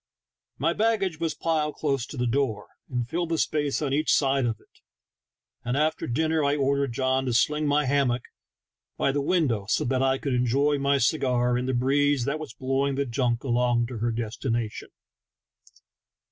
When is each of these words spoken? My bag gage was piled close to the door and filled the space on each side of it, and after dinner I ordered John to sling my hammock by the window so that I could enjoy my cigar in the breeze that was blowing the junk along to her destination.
My 0.57 0.73
bag 0.73 1.01
gage 1.01 1.19
was 1.19 1.35
piled 1.35 1.75
close 1.75 2.07
to 2.07 2.17
the 2.17 2.25
door 2.25 2.69
and 2.89 3.07
filled 3.07 3.29
the 3.29 3.37
space 3.37 3.83
on 3.83 3.93
each 3.93 4.11
side 4.11 4.47
of 4.47 4.59
it, 4.59 4.79
and 5.63 5.77
after 5.77 6.07
dinner 6.07 6.43
I 6.43 6.55
ordered 6.55 6.93
John 6.93 7.25
to 7.27 7.33
sling 7.35 7.67
my 7.67 7.85
hammock 7.85 8.23
by 8.97 9.11
the 9.11 9.21
window 9.21 9.67
so 9.69 9.85
that 9.85 10.01
I 10.01 10.17
could 10.17 10.33
enjoy 10.33 10.79
my 10.79 10.97
cigar 10.97 11.55
in 11.55 11.67
the 11.67 11.75
breeze 11.75 12.25
that 12.25 12.39
was 12.39 12.55
blowing 12.55 12.95
the 12.95 13.05
junk 13.05 13.43
along 13.43 13.85
to 13.89 13.99
her 13.99 14.11
destination. 14.11 14.89